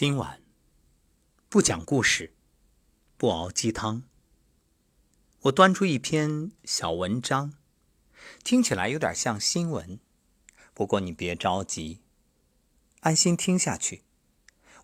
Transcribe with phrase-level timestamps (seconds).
[0.00, 0.40] 今晚
[1.48, 2.32] 不讲故事，
[3.16, 4.04] 不熬鸡汤。
[5.40, 7.54] 我端出一篇小文章，
[8.44, 9.98] 听起来有点像新闻，
[10.72, 11.98] 不过你别着急，
[13.00, 14.04] 安心听下去。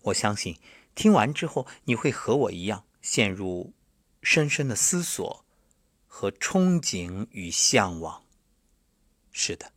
[0.01, 0.59] 我相信
[0.93, 3.73] 听完之后，你会和我一样陷入
[4.21, 5.45] 深深的思索
[6.07, 8.25] 和憧憬与向往。
[9.31, 9.71] 是的，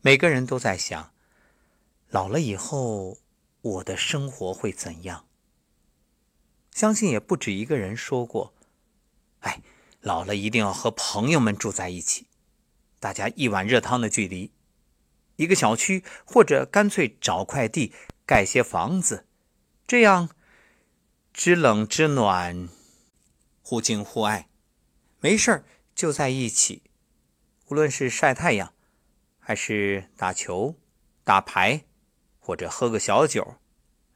[0.00, 1.14] 每个人都在想，
[2.08, 3.21] 老了以后。
[3.62, 5.26] 我的生活会怎样？
[6.72, 8.54] 相信也不止一个人说过。
[9.40, 9.62] 哎，
[10.00, 12.26] 老了一定要和朋友们住在一起，
[12.98, 14.52] 大家一碗热汤的距离，
[15.36, 17.92] 一个小区，或者干脆找块地
[18.26, 19.26] 盖些房子，
[19.86, 20.30] 这样
[21.32, 22.68] 知冷知暖，
[23.62, 24.48] 互敬互爱，
[25.20, 26.82] 没事就在一起，
[27.68, 28.74] 无论是晒太阳，
[29.38, 30.74] 还是打球、
[31.22, 31.84] 打牌。
[32.44, 33.54] 或者喝个小酒，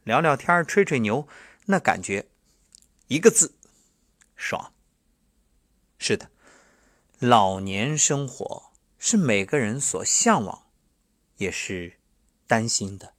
[0.02, 1.28] 聊聊天，吹吹牛，
[1.66, 2.26] 那感觉
[3.06, 3.54] 一个字，
[4.34, 4.72] 爽。
[5.96, 6.28] 是的，
[7.20, 10.66] 老年生活是每个人所向往，
[11.36, 12.00] 也是
[12.48, 13.14] 担心的。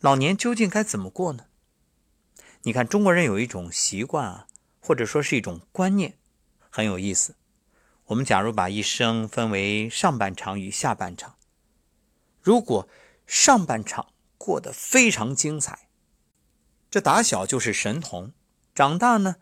[0.00, 1.46] 老年究竟该怎么过呢？
[2.62, 4.48] 你看，中国人有一种习惯啊，
[4.80, 6.18] 或者说是一种观念，
[6.68, 7.36] 很有意思。
[8.06, 11.36] 我们假如把一生分为上半场与下半场，
[12.42, 12.88] 如果。
[13.26, 15.88] 上半场过得非常精彩，
[16.88, 18.32] 这打小就是神童，
[18.72, 19.36] 长大呢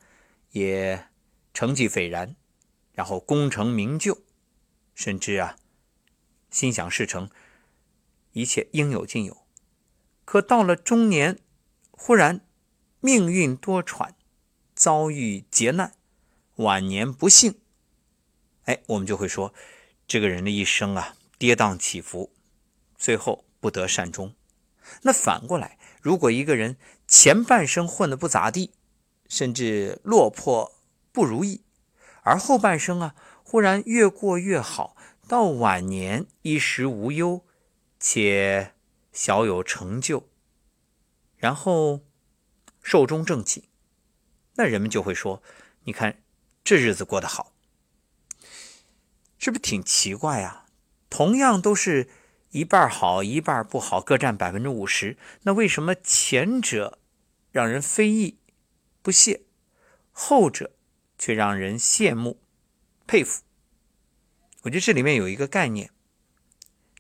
[0.52, 1.08] 也
[1.52, 2.34] 成绩斐然，
[2.92, 4.22] 然后功成名就，
[4.94, 5.56] 甚至啊
[6.50, 7.28] 心想事成，
[8.32, 9.46] 一切应有尽有。
[10.24, 11.38] 可到了中年，
[11.90, 12.40] 忽然
[13.00, 14.14] 命运多舛，
[14.74, 15.92] 遭遇劫难，
[16.56, 17.60] 晚年不幸，
[18.64, 19.52] 哎，我们就会说
[20.06, 22.32] 这个人的一生啊跌宕起伏，
[22.96, 23.44] 最后。
[23.65, 24.34] 不得善终。
[25.05, 26.77] 那反过来，如果一个人
[27.09, 28.75] 前半生混得不咋地，
[29.27, 30.75] 甚至落魄
[31.12, 31.62] 不如意，
[32.25, 34.95] 而后半生啊，忽然越过越好，
[35.27, 37.42] 到晚年衣食无忧，
[37.98, 38.74] 且
[39.14, 40.29] 小有成就，
[41.39, 42.01] 然后
[42.83, 43.64] 寿终正寝，
[44.57, 45.42] 那人们就会说
[45.85, 46.19] ：“你看
[46.63, 47.55] 这日子过得好，
[49.39, 50.67] 是不是挺奇怪呀？”
[51.08, 52.11] 同样都是。
[52.55, 55.17] 一半好，一半不好，各占百分之五十。
[55.42, 57.01] 那为什么前者
[57.51, 58.39] 让人非议
[59.03, 59.41] 不屑，
[60.13, 60.70] 后者
[61.19, 62.41] 却让人羡慕
[63.09, 63.42] 佩服？
[64.63, 65.91] 我觉得这里面有一个概念，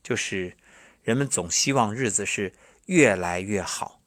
[0.02, 0.56] 就是
[1.04, 2.52] 人们总希望日子是
[2.86, 4.02] 越来越好。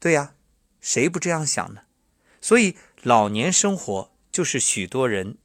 [0.00, 0.34] 对呀，
[0.80, 1.82] 谁不这样想呢？
[2.40, 5.38] 所以老年生活就是许多人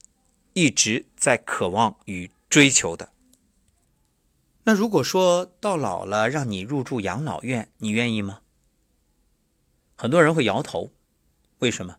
[0.54, 3.12] 一直在渴望与追求的。
[4.64, 8.42] 那如果说到老了让你入住养老院，你愿意吗？
[9.96, 10.92] 很多人会摇头。
[11.58, 11.96] 为什么？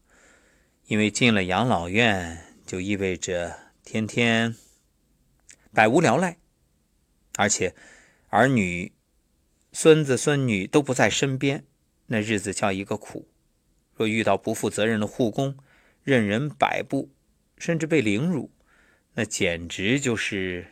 [0.86, 4.56] 因为进了养老院就意味着天天
[5.74, 6.38] 百无聊赖，
[7.36, 7.76] 而且
[8.30, 8.94] 儿女、
[9.72, 11.66] 孙子孙女都不在身边，
[12.08, 13.28] 那日子叫一个苦。
[13.96, 15.58] 若遇到不负责任的护工，
[16.04, 17.12] 任人摆布，
[17.58, 18.52] 甚至被凌辱，
[19.16, 20.68] 那简直就是。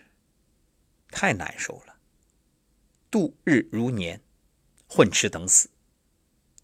[1.11, 1.97] 太难受了，
[3.11, 4.21] 度日如年，
[4.87, 5.69] 混吃等死，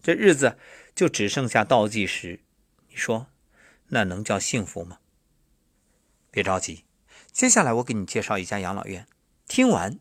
[0.02, 0.58] 这日子
[0.94, 2.40] 就只剩下倒计时。
[2.88, 3.28] 你说，
[3.88, 4.98] 那能叫幸福吗？
[6.30, 6.84] 别着急，
[7.30, 9.06] 接下来我给你介绍一家养老院，
[9.46, 9.98] 听完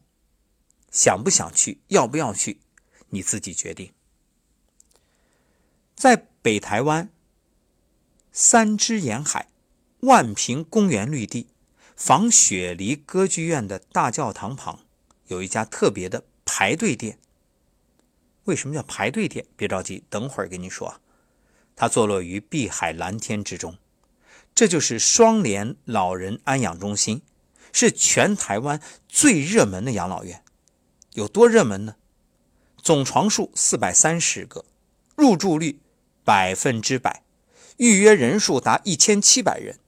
[0.89, 2.61] 想不想去，要不要去，
[3.09, 3.93] 你自己决定。
[5.95, 7.09] 在北台湾
[8.31, 9.49] 三支沿海，
[10.01, 11.47] 万平公园绿地。
[11.97, 14.81] 仿雪梨歌剧院的大教堂旁，
[15.25, 17.17] 有一家特别的排队店。
[18.43, 19.47] 为什么叫排队店？
[19.55, 21.01] 别着急，等会儿跟你说。
[21.75, 23.79] 它坐落于碧海蓝天之中，
[24.53, 27.23] 这就是双联老人安养中心，
[27.73, 30.43] 是全台湾最热门的养老院。
[31.13, 31.95] 有多热门呢？
[32.83, 34.65] 总床数四百三十个，
[35.15, 35.79] 入住率
[36.23, 37.23] 百分之百，
[37.77, 39.79] 预约人数达一千七百人。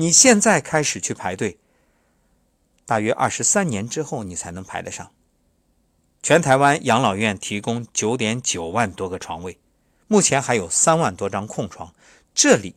[0.00, 1.58] 你现在开始去排队，
[2.86, 5.10] 大约二十三年之后你才能排得上。
[6.22, 9.58] 全台湾养老院提供九点九万多个床位，
[10.06, 11.92] 目前还有三万多张空床，
[12.32, 12.76] 这里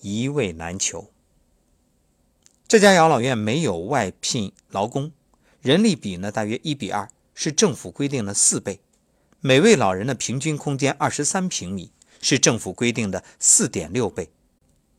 [0.00, 1.10] 一位难求。
[2.68, 5.10] 这家养老院没有外聘劳工，
[5.60, 8.78] 人力比呢大约一比二，是政府规定的四倍。
[9.40, 11.90] 每位老人的平均空间二十三平米，
[12.22, 14.30] 是政府规定的四点六倍。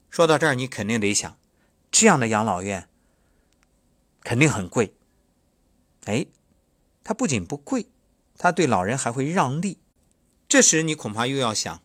[0.09, 1.37] 说到这儿，你肯定得想，
[1.91, 2.89] 这样的养老院
[4.21, 4.95] 肯定很贵。
[6.05, 6.25] 哎，
[7.03, 7.87] 它不仅不贵，
[8.37, 9.79] 他对老人还会让利。
[10.47, 11.81] 这时你恐怕又要想：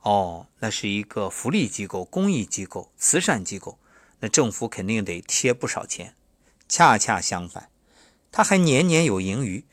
[0.00, 3.78] 哦，那是一个福利机构、公益机构、慈善机构，
[4.20, 6.14] 那政府肯定得贴不少钱。
[6.68, 7.70] 恰恰相反，
[8.30, 9.64] 他还年年有盈余。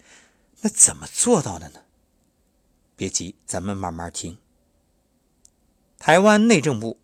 [0.62, 1.82] 那怎么做到的呢？
[2.96, 4.40] 别急，咱们慢慢听。
[6.00, 7.00] 台湾内政部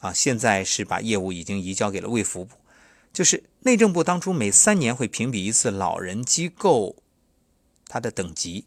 [0.00, 2.56] 啊，现在是把业务已经移交给了卫福部。
[3.12, 6.96] 就是内政部当初每三年会评比一次老人机构，
[7.86, 8.66] 它的等级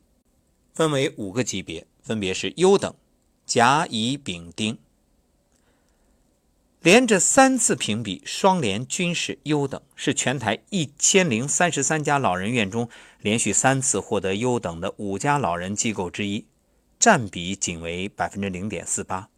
[0.74, 2.94] 分为五个级别，分别是优等、
[3.46, 4.78] 甲、乙、丙、丁。
[6.82, 12.90] 连着三次评比，双联均是优等，是全台一千零三十三家老人院中
[13.22, 16.46] 连续三次获得优等的五家老人机构之一，
[17.00, 19.30] 占比仅为百分之零点四八。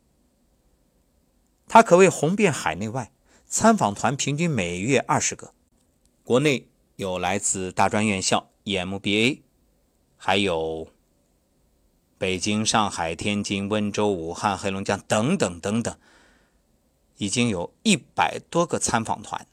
[1.67, 3.12] 它可谓红遍海内外。
[3.47, 5.53] 参访团平均每月二十个，
[6.23, 9.41] 国内有来自大专院校 EMBA，
[10.17, 10.88] 还有
[12.17, 15.97] 北京、上海、天津、温州、武汉、黑龙江等等等等，
[17.17, 19.47] 已经有一百多个参访团，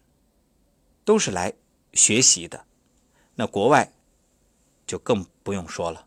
[1.05, 1.53] 都是来
[1.93, 2.65] 学习的。
[3.35, 3.93] 那国外
[4.87, 6.06] 就更不用说了。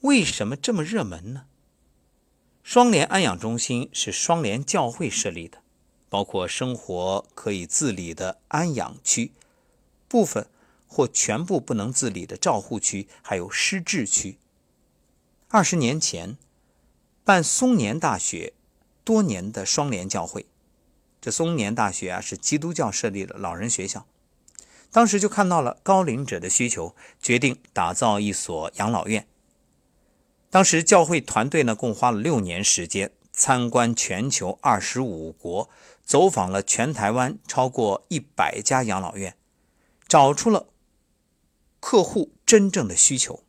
[0.00, 1.44] 为什么这么热门呢？
[2.70, 5.62] 双联安养中心是双联教会设立的。
[6.10, 9.32] 包括生活可以自理的安养区，
[10.06, 10.46] 部分
[10.86, 14.36] 或全部不能自理的照护区，还有失智区。
[15.48, 16.36] 二十年前
[17.24, 18.52] 办松年大学
[19.02, 20.44] 多年的双联教会，
[21.22, 24.06] 这松年大学啊是基督教设立的老人学校，
[24.92, 29.26] 当时就看到了高龄者的需求，决定打造一所养老院。
[30.50, 35.68] 当时教会团队呢共花了六年时间，参观全球二十五国。
[36.02, 39.36] 走访了全台湾超过一百家养老院，
[40.06, 40.68] 找出了
[41.80, 43.44] 客户真正的需求。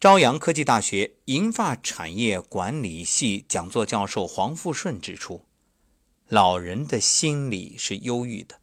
[0.00, 5.44] 朝阳科技大学银发产业管理系讲座教授黄富顺指出，
[6.28, 8.58] 老人的心理是忧郁的，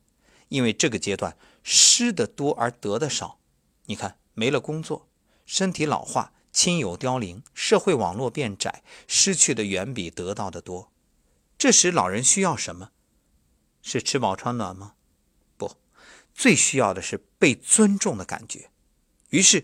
[0.48, 3.38] 因为这个阶段失的多而得的少。
[3.86, 5.08] 你看，没了工作，
[5.46, 10.92] 身体老化，亲友凋零，社会网络变窄，失去的远比得到的多。
[11.58, 12.92] 这时，老人需要什么？
[13.82, 14.94] 是吃饱穿暖吗？
[15.58, 15.78] 不，
[16.34, 18.70] 最需要的是被尊重的感觉。
[19.30, 19.64] 于是，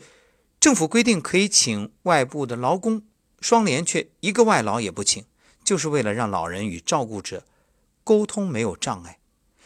[0.60, 3.06] 政府规定可以请外部的劳工，
[3.42, 5.26] 双联却一个外劳也不请，
[5.64, 7.46] 就是为了让老人与照顾者
[8.04, 9.20] 沟通没有障碍，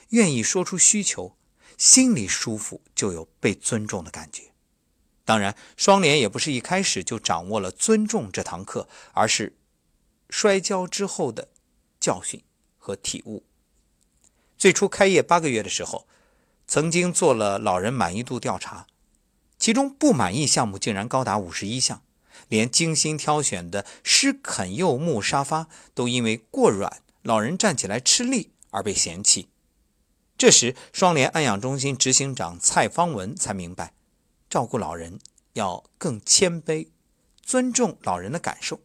[0.10, 1.38] 愿意说出需求，
[1.78, 4.51] 心里舒服，就有被尊重的感觉。
[5.26, 9.56] 当然，双联也不是一开始就掌握了尊重这堂课，而是
[10.30, 11.50] 摔跤之后的。
[12.02, 12.42] 教训
[12.80, 13.44] 和体悟。
[14.58, 16.08] 最初开业八个月的时候，
[16.66, 18.88] 曾经做了老人满意度调查，
[19.60, 22.02] 其中不满意项目竟然高达五十一项，
[22.48, 29.50] 连精心挑选的施肯柚木沙发都因为过软，老人站起来吃力而被嫌弃。
[30.36, 33.94] 这时，双联安养中心执行长蔡方文才明白，
[34.52, 35.18] 照顾老人
[35.54, 36.90] 要更谦卑，
[37.42, 38.82] 尊重老人的感受，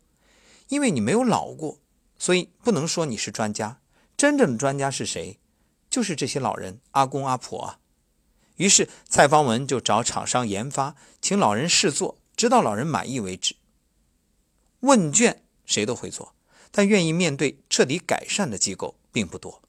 [0.69, 1.81] 因为你没有老过。
[2.17, 3.81] 所以不能说你是专家，
[4.17, 5.41] 真正的专家是谁？
[5.91, 7.81] 就是这些老人阿公阿婆啊。
[8.59, 13.56] 于是蔡方文就找厂商研发，请老人试做，直到老人满意为止。
[14.81, 16.32] 问卷谁都会做，
[16.70, 19.61] 但愿意面对彻底改善的机构并不多。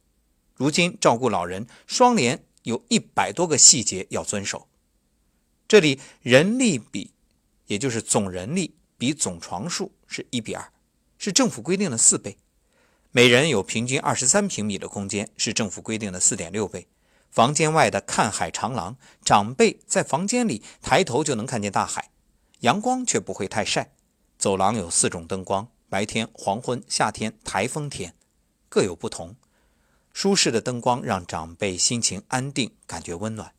[0.54, 4.67] 如今照顾老人，双联有一百多个细节要遵守。
[5.68, 7.12] 这里人力比，
[7.66, 10.72] 也就是总人力比总床数是一比二。
[11.18, 12.38] 是政府规定的四倍，
[13.12, 16.88] 每人有平均二十三平米的空间，是政府规定的四点六倍。
[17.32, 18.96] 房间外的看海长廊，
[19.26, 22.12] 长辈在房间里抬头就能看见大海，
[22.60, 23.92] 阳光却不会太晒。
[24.38, 28.14] 走廊有四种灯光，白天、黄昏、夏天、台风天，
[28.70, 29.36] 各有不同。
[30.14, 33.54] 舒适的灯光让长辈心情安定，感觉温暖。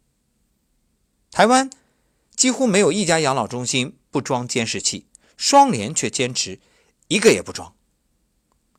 [1.32, 1.68] 台湾
[2.38, 6.60] 几乎没有一家养老中心不装监视器，双联却坚持。
[7.08, 7.74] 一个也不装。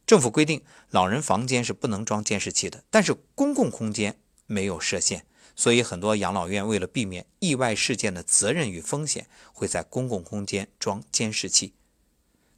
[0.08, 5.26] 政府规定，老人房间是不能装监视器的，但是公共空间没有设限，
[5.58, 11.74] 所以很多养老院为了避免意外事件的责任与风险，会在公共空间装监视器。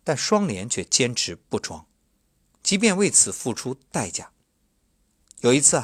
[0.03, 1.88] 但双联却坚持不装，
[2.62, 4.29] 即便为此付出代价。
[5.39, 5.84] 有一次，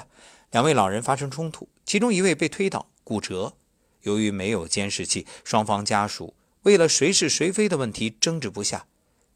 [0.52, 3.58] 两位老人发生冲突，其中一位被推倒骨折，
[4.02, 8.88] 由于没有监视器，双方家属为了谁是谁非的问题争执不下。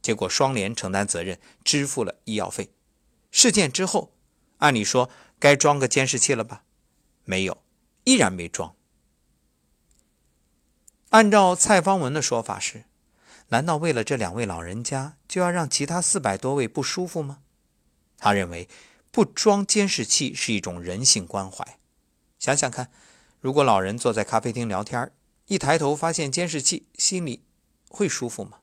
[0.01, 2.72] 结果双联承担责任，支付了医药费。
[3.30, 4.12] 事件之后，
[4.58, 6.63] 按理说该装个监视器了吧？
[7.24, 7.63] 没有，
[8.03, 8.75] 依然没装。
[11.10, 12.86] 按照蔡方文的说法是，
[13.50, 17.39] 难道为了这两位老人家就要让其他四百多位不舒服吗？
[18.18, 18.68] 他认为
[19.12, 21.77] 不装监视器是一种人性关怀。
[22.39, 22.91] 想想看，
[23.42, 25.12] 如果老人坐在咖啡厅聊天，
[25.48, 27.44] 一抬头发现监视器，心里
[27.90, 28.60] 会舒服吗？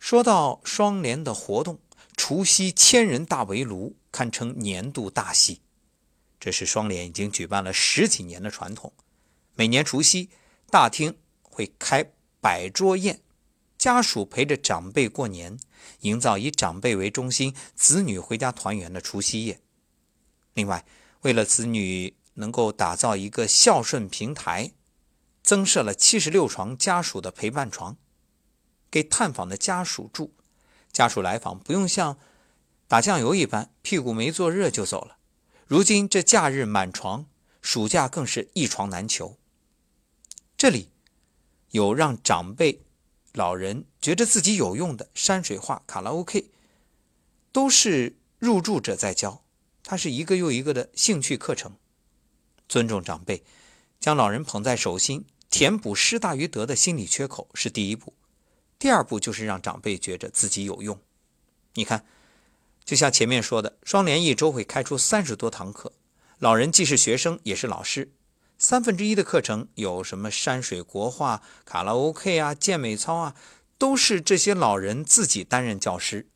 [0.00, 1.78] 说到双联的活动，
[2.16, 5.60] 除夕千人大围炉堪称年度大戏，
[6.40, 8.92] 这是双联已经举办了十几年的传统，
[9.54, 10.28] 每年除夕。
[10.68, 13.20] 大厅会开百桌宴，
[13.76, 15.58] 家属陪着长辈过年，
[16.00, 19.60] 营造以长辈为中心、子女回家团圆的除夕夜。
[20.54, 20.86] 另外，
[21.20, 24.72] 为了子女能够打造一个孝顺平台，
[25.42, 27.96] 增设了七十六床家属的陪伴床，
[28.90, 30.34] 给探访的家属住。
[30.92, 32.18] 家属来访不用像
[32.86, 35.16] 打酱油一般屁股没坐热就走了。
[35.66, 37.26] 如今这假日满床，
[37.62, 39.38] 暑假更是一床难求。
[40.56, 40.90] 这里
[41.70, 42.82] 有让长辈、
[43.32, 46.50] 老人觉得自己有用的山水画、卡拉 OK，
[47.50, 49.42] 都是入住者在教。
[49.84, 51.72] 它是一个又一个的兴趣课程。
[52.72, 53.44] 尊重长辈，
[54.00, 58.14] 将老人捧在手心，填补失大于得的心理缺口是第一步。
[58.78, 60.98] 第二步就是让长辈觉着自己有用。
[61.74, 62.06] 你看，
[62.82, 65.92] 就像前面说的，双联一周会开出三十多堂课，
[66.38, 68.10] 老人既是学生也是老师。
[68.56, 73.36] 三分之一的课程有什么山水国画、卡拉 OK 啊、健美操啊，
[73.76, 76.26] 都是这些老人自己担任教师。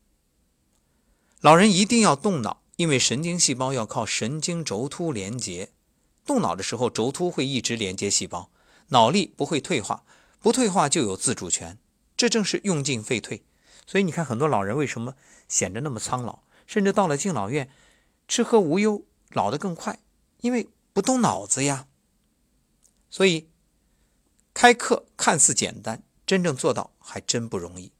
[1.40, 5.70] 老人一定要动脑，因为神经细胞要靠神经轴突连接，
[6.26, 8.50] 动脑的时候轴突会一直连接细胞，
[8.88, 10.04] 脑力不会退化，
[10.40, 11.78] 不退化就有自主权，
[12.16, 13.44] 这正是用进废退。
[13.86, 15.14] 所以你看，很多老人为什么
[15.48, 17.70] 显得那么苍老，甚至到了敬老院，
[18.26, 20.00] 吃喝无忧，老得更快，
[20.40, 21.86] 因为不动脑子呀。
[23.08, 23.48] 所以，
[24.52, 27.92] 开课看似简单，真正做到还真不容易。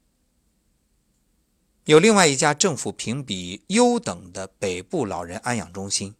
[1.85, 6.15] 有另外一家政府评比优等的北部老人安养中心，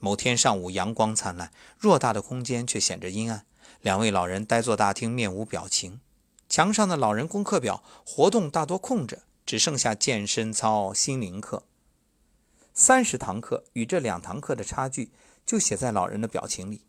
[0.00, 3.46] 某天上午阳光灿烂，偌大的空间却显着阴暗。
[3.82, 6.00] 两位老人呆坐大厅，面无表情。
[6.48, 11.62] 墙上的老人功课表活动大多空着，只剩下健身操、心灵课。
[12.72, 15.12] 三十堂课与这两堂课的差距，
[15.44, 16.82] 就写在老人的表情里。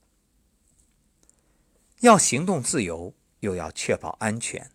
[1.99, 4.71] 要行动自由，又要确保安全，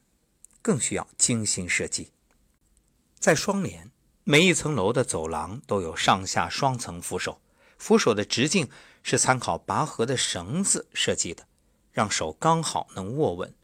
[0.61, 2.13] 更需要精心设计。
[3.19, 3.91] 在双联，
[4.25, 7.41] 每一层楼的走廊都有上下双层扶手，
[7.79, 8.69] 扶手的直径
[9.03, 11.47] 是参考拔河的绳子设计的，
[11.93, 13.55] 让手刚好能握稳。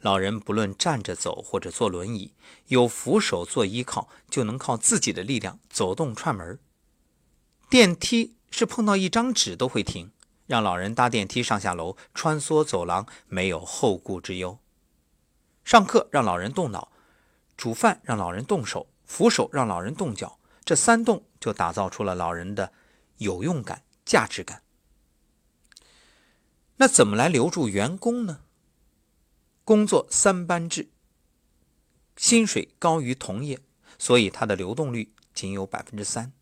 [0.00, 2.32] 老人不论站着走或者坐轮椅，
[2.66, 6.58] 有扶手做依靠，就能靠自己的力量走动串门。
[7.68, 10.12] 电梯是碰到一张纸都会停。
[10.46, 14.58] 让老人搭电梯上下楼、穿梭走廊，没有后顾之忧。
[15.62, 16.90] 上课让老人动脑，
[17.54, 22.72] 煮饭让老人动手，扶手让老人动脚，这三动就打造出了老人的
[23.18, 24.62] 有用感、价值感。
[26.76, 28.40] 那怎么来留住员工呢？
[29.64, 30.88] 工作三班制，
[32.16, 33.60] 薪水高于同业，
[33.98, 36.32] 所以它的流动率仅有百分之三。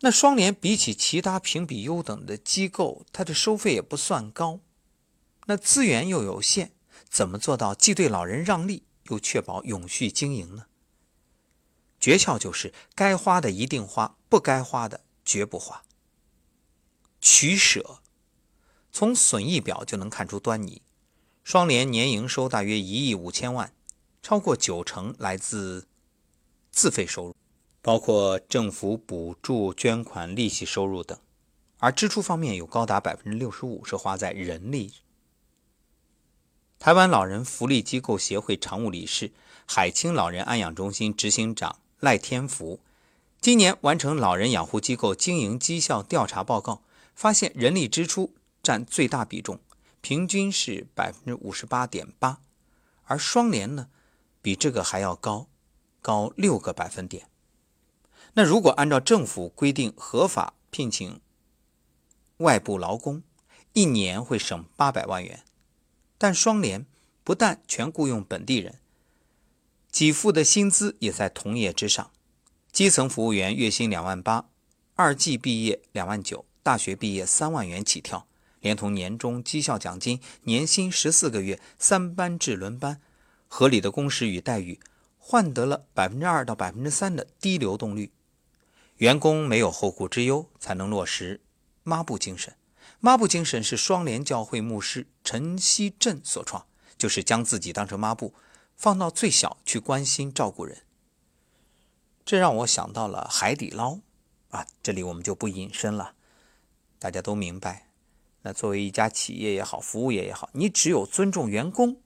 [0.00, 4.60] 那双联比起其他评比优等的机构，它的收费也不算高，
[5.46, 6.72] 那资源又有限，
[7.08, 10.66] 怎么做到既对老人让利，又确保永续经营呢？
[12.00, 15.82] 诀窍就是该花的一定花，不该花的绝不花。
[17.20, 17.98] 取舍，
[18.90, 20.80] 从损益表就能看出端倪。
[21.44, 23.72] 双联年营收大约一亿五千万，
[24.22, 25.86] 超过九成来自
[26.70, 27.36] 自费收入。
[27.82, 31.18] 包括政府补助、捐款、利息收入等，
[31.78, 34.92] 而支出方面有高达百分之六十五是花在人力。
[36.78, 39.32] 台湾老人福利机构协会常务理事、
[39.66, 42.80] 海清老人安养中心执行长赖天福，
[43.42, 46.82] 今年完成老人养护机构经营绩效调查报告，
[47.14, 49.60] 发现人力支出占最大比重，
[50.00, 52.40] 平均是百分之五十八点八，
[53.04, 53.88] 而双联呢，
[54.40, 55.48] 比这个还要高，
[56.00, 57.28] 高六个百分点。
[58.32, 61.20] 那如果按照政府规定合法聘请
[62.38, 63.22] 外部劳工，
[63.74, 65.44] 一年会省八百万元。
[66.16, 66.86] 但双联
[67.22, 68.79] 不但全雇佣本地人，
[69.90, 72.10] 给付的薪资也在同业之上。
[72.72, 74.46] 基层服务员月薪两万八，
[74.94, 78.26] 二技毕业两万九，大学毕业三万元起跳，
[78.60, 83.00] 连同年终绩效奖金，年薪十四个月，三班制轮班，
[83.48, 84.78] 合理的工时与待遇，
[85.18, 88.12] 换得了百分之二到百分之三的低流动率。
[88.98, 91.40] 员工没有后顾之忧，才能落实
[91.82, 92.54] 抹布精神。
[93.00, 96.66] 抹布精神是双联教会牧师陈锡振所创，
[96.98, 98.34] 就是将自己当成抹布，
[98.80, 100.84] 放到最小去关心照顾人。
[102.24, 103.98] 这让我想到了海底捞
[104.48, 106.14] 啊，这里我们就不引申了，
[106.98, 107.90] 大家都明白。
[108.40, 112.00] 那作为一家企业也好，服务业也好，你只有尊重员工，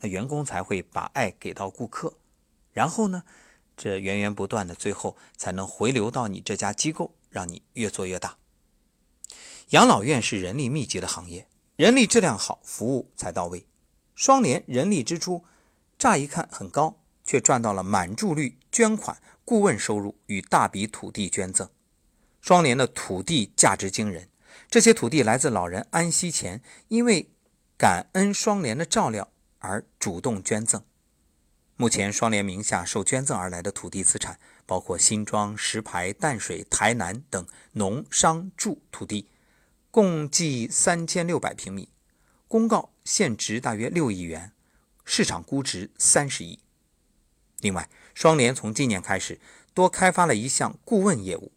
[0.00, 2.14] 那员工才会把爱给到顾客，
[2.72, 3.22] 然后呢，
[3.76, 8.38] 这源源不断的，最后才能回流到你这家机构，让你越做越大。
[9.68, 13.68] 养老院是人力密集的行业，人力质量好，服务才到位。
[14.16, 15.44] 双联人力支出
[16.02, 21.70] 乍一看很高，却赚到了满注率捐款、顾问收入与大笔土地捐赠。
[22.40, 24.28] 双联的土地价值惊人，
[24.68, 27.30] 这些土地来自老人安息前因为
[27.78, 29.30] 感恩双联的照料
[29.60, 30.82] 而主动捐赠。
[31.76, 39.28] 目前，双联名下受捐赠而来的土地资产包括新庄、石牌、淡水、台南等农商住土地。
[39.92, 41.90] 共计三千六百平米，
[42.48, 44.50] 公告现值大约六亿元，
[45.04, 46.58] 市场估值三十亿。
[47.60, 49.40] 另外，双联从今年开始
[49.72, 51.52] 多开发了一项顾问业务，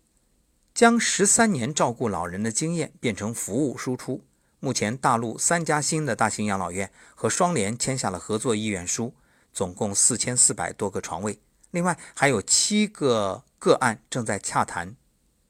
[0.74, 4.24] 将十三年照顾老人的经验变成服务输出。
[4.60, 9.14] 目前，大陆三家新的大型养老院和双联签下了合作意愿书，
[9.54, 11.40] 总共四千四百多个床位。
[11.72, 14.96] 另外，还有七个个案正在洽谈。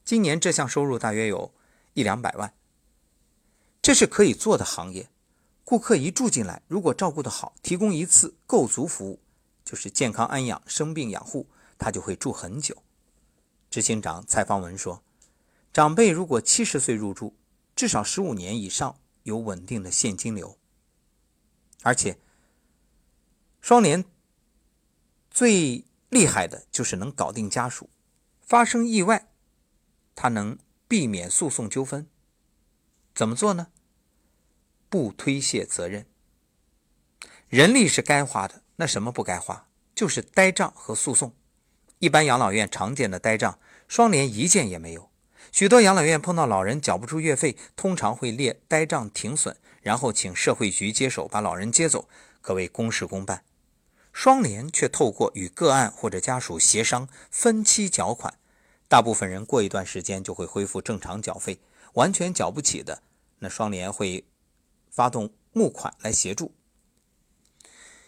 [0.04, 1.54] 今年这项收入大约有
[1.94, 2.52] 一两百万。
[3.80, 5.08] 这是可以做的行业，
[5.68, 9.18] 顾客一住进来，如果照顾得好，提供一次够足服务，
[9.64, 12.84] 就是健康安养、生病养护，他就会住很久。
[13.68, 15.02] 执行长蔡方文说
[15.74, 17.34] ：“长辈如果七十岁入住，
[17.74, 20.56] 至少十五年以上有稳定的现金流，
[21.82, 22.16] 而且
[23.60, 24.04] 双联
[25.32, 27.90] 最厉害的就是能搞定家属，
[28.40, 29.28] 发生意外，
[30.14, 30.56] 他能
[30.86, 32.06] 避免诉讼纠纷。
[33.12, 33.66] 怎么做呢？”
[34.88, 36.06] 不推卸责任，
[37.48, 39.66] 人力是该花的，那什么不该花？
[39.94, 41.34] 就是呆账和诉讼。
[41.98, 43.58] 一般养老院常见的呆账，
[43.88, 45.10] 双联一件也没有。
[45.50, 52.08] 许多养老院碰到老人缴不出月费，通常会列呆账停损，然后请社会局接手把老人接走，
[52.40, 53.44] 可谓公事公办。
[54.12, 58.38] 双联却透过与个案或者家属协商分期缴款，
[58.88, 61.58] 大部分人过一段时间就会恢复正常缴费。
[61.94, 63.02] 完全缴不起的，
[63.38, 64.24] 那双联会。
[64.96, 66.54] 发动募款来协助。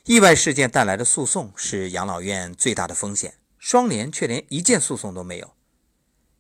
[0.05, 5.55] 意外事件带来的诉讼是养老院最大的风险，双联却连一件诉讼都没有。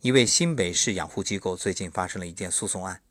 [0.00, 3.02] 一位新北市养护机构最近发生了一件诉讼案，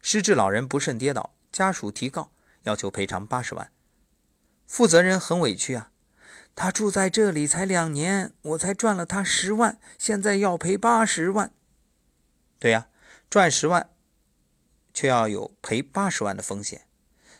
[0.00, 2.30] 失智老人不慎跌倒，家属提告
[2.62, 3.72] 要求赔偿八十万，
[4.64, 5.90] 负责人很委屈啊，
[6.54, 11.52] 他住在这里才两年，我才赚了他十万，现在要赔八十万。
[12.60, 12.86] 对呀，
[13.28, 13.90] 赚十万。
[14.94, 16.86] 却要有赔八十万的风险。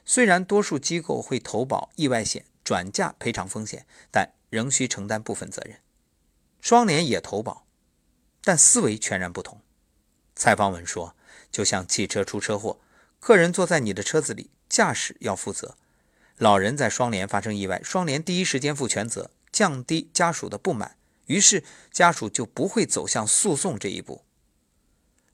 [0.04, 5.78] 虽然多数机构会投保意外险转嫁赔偿风险，但仍需承担部分责任。
[6.60, 7.66] 双联也投保，
[8.42, 9.62] 但思维全然不同。
[10.34, 11.14] 蔡方文说
[11.50, 12.80] ：“就像汽车出车祸，
[13.20, 15.76] 客人坐在你的车子里，驾驶要负责。
[16.36, 24.24] 老人在双联发生意外，双联第一时间负全责，降低家属的不满，于是家属就不会走向诉讼这一步。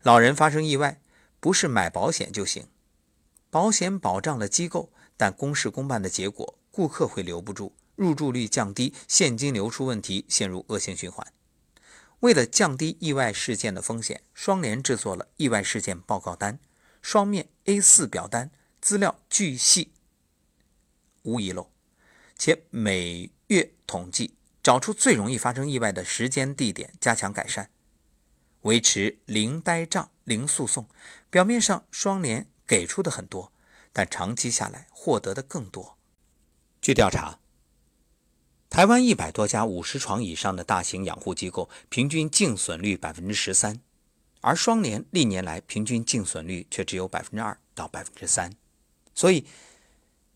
[0.02, 1.00] 老人发生意外。”
[1.40, 2.68] 不是买保险就行，
[3.48, 11.26] 保险保障了机构，但公事公办的结果，顾客会留不住，入住率降低，现金流出问题，陷入恶性循环。
[12.20, 16.59] 为了降低意外事件的风险，双联制作了意外事件报告单，
[17.00, 18.50] 双面 A4 表单，
[18.83, 19.92] 资料巨细
[21.22, 21.70] 无遗漏，
[22.37, 27.70] 且每月统计，找出最容易发生意外的时间地点，加强改善。
[28.62, 30.88] 维持零呆账、零诉讼，
[31.28, 33.52] 表面上双联给出的很多，
[33.92, 35.98] 但长期下来获得的更多。
[36.80, 37.40] 据调查，
[38.70, 43.80] 台湾一百多家五十床以上的大型养护机构平均净损率百分之十三，
[44.40, 48.52] 而双联历年来平均净损率却只有百分之二到百分之三，
[49.12, 49.44] 所以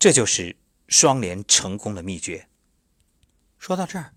[0.00, 0.56] 这就是
[0.88, 2.48] 双联成功的秘诀。
[3.60, 4.12] 说到这儿，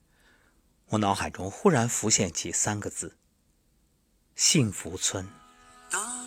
[0.87, 3.15] 我脑海中忽然浮现起三个字。
[4.35, 5.29] 幸福村。
[5.89, 6.26] 当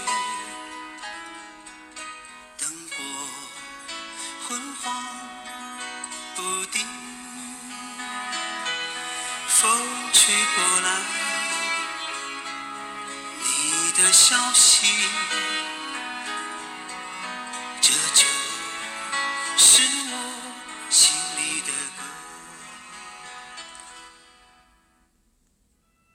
[14.11, 14.87] 消息，